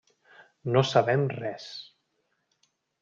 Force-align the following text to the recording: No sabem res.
No 0.75 0.83
sabem 0.91 1.27
res. 1.35 1.69